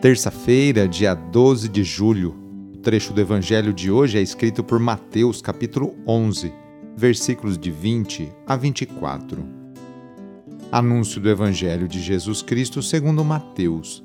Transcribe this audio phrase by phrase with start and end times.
[0.00, 2.34] Terça-feira, dia 12 de julho.
[2.72, 6.50] O trecho do evangelho de hoje é escrito por Mateus, capítulo 11,
[6.96, 9.44] versículos de 20 a 24.
[10.72, 14.02] Anúncio do evangelho de Jesus Cristo segundo Mateus.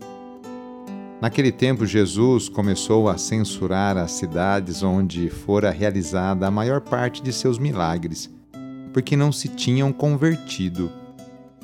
[1.21, 7.31] Naquele tempo, Jesus começou a censurar as cidades onde fora realizada a maior parte de
[7.31, 8.29] seus milagres,
[8.91, 10.91] porque não se tinham convertido.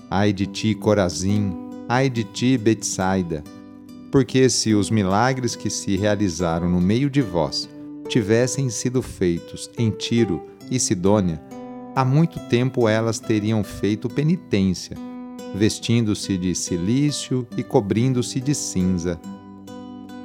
[0.10, 1.54] Ai de ti, Corazim!
[1.90, 3.44] Ai de ti, Betsaida!
[4.12, 7.70] Porque se os milagres que se realizaram no meio de vós
[8.10, 11.42] tivessem sido feitos em Tiro e Sidônia,
[11.96, 14.98] há muito tempo elas teriam feito penitência,
[15.56, 19.18] vestindo-se de silício e cobrindo-se de cinza.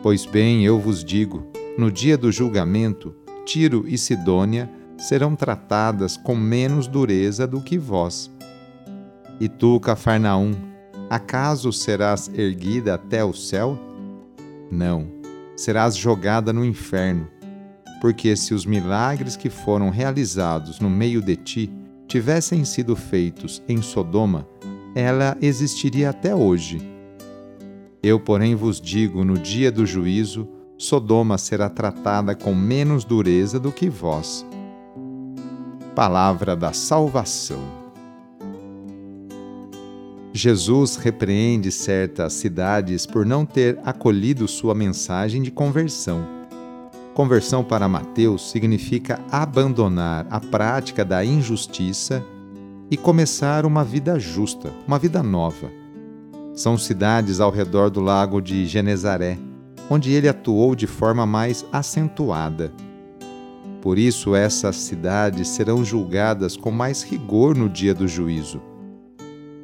[0.02, 1.46] Pois bem, eu vos digo,
[1.78, 3.14] no dia do julgamento,
[3.44, 8.32] Tiro e Sidônia serão tratadas com menos dureza do que vós.
[9.38, 10.54] E tu, Cafarnaum,
[11.08, 13.78] Acaso serás erguida até o céu?
[14.70, 15.06] Não,
[15.56, 17.28] serás jogada no inferno.
[18.00, 21.72] Porque se os milagres que foram realizados no meio de ti
[22.08, 24.46] tivessem sido feitos em Sodoma,
[24.94, 26.80] ela existiria até hoje.
[28.02, 33.72] Eu, porém, vos digo: no dia do juízo, Sodoma será tratada com menos dureza do
[33.72, 34.44] que vós.
[35.94, 37.85] Palavra da Salvação.
[40.36, 46.26] Jesus repreende certas cidades por não ter acolhido sua mensagem de conversão.
[47.14, 52.22] Conversão para Mateus significa abandonar a prática da injustiça
[52.90, 55.70] e começar uma vida justa, uma vida nova.
[56.54, 59.38] São cidades ao redor do lago de Genezaré,
[59.88, 62.70] onde ele atuou de forma mais acentuada.
[63.80, 68.60] Por isso, essas cidades serão julgadas com mais rigor no dia do juízo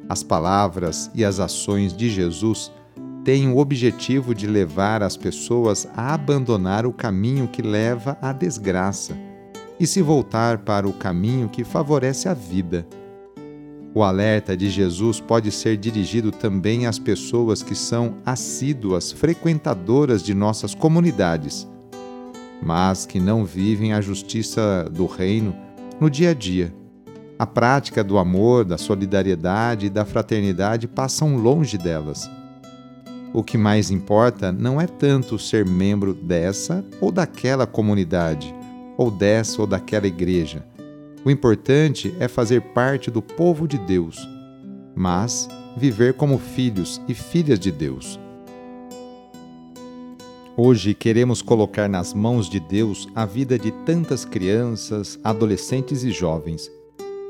[0.07, 2.71] as palavras e as ações de Jesus
[3.23, 9.17] têm o objetivo de levar as pessoas a abandonar o caminho que leva à desgraça
[9.79, 12.85] e se voltar para o caminho que favorece a vida.
[13.95, 20.33] O alerta de Jesus pode ser dirigido também às pessoas que são assíduas frequentadoras de
[20.33, 21.67] nossas comunidades,
[22.61, 25.55] mas que não vivem a justiça do reino
[25.99, 26.73] no dia a dia
[27.37, 32.29] a prática do amor, da solidariedade e da fraternidade passam longe delas.
[33.33, 38.53] O que mais importa não é tanto ser membro dessa ou daquela comunidade,
[38.95, 40.63] ou dessa ou daquela igreja.
[41.25, 44.17] O importante é fazer parte do povo de Deus,
[44.95, 48.19] mas viver como filhos e filhas de Deus.
[50.55, 56.69] Hoje queremos colocar nas mãos de Deus a vida de tantas crianças, adolescentes e jovens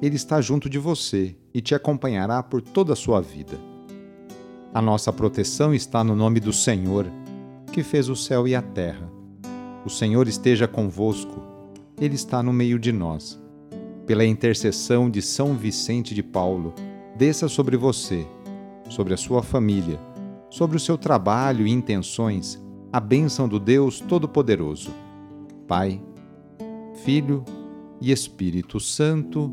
[0.00, 3.58] Ele está junto de você e te acompanhará por toda a sua vida.
[4.74, 7.06] A nossa proteção está no nome do Senhor,
[7.72, 9.10] que fez o céu e a terra.
[9.86, 11.42] O Senhor esteja convosco,
[11.98, 13.40] Ele está no meio de nós.
[14.06, 16.74] Pela intercessão de São Vicente de Paulo,
[17.16, 18.26] desça sobre você,
[18.90, 19.98] sobre a sua família,
[20.50, 24.90] sobre o seu trabalho e intenções, a bênção do Deus Todo-Poderoso.
[25.66, 26.02] Pai,
[27.04, 27.44] Filho
[28.00, 29.52] e Espírito Santo.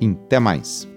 [0.00, 0.93] até mais!